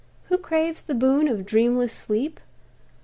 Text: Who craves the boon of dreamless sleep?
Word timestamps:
Who 0.29 0.39
craves 0.39 0.81
the 0.81 0.95
boon 0.95 1.27
of 1.27 1.45
dreamless 1.45 1.93
sleep? 1.93 2.39